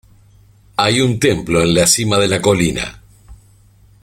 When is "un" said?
0.99-1.19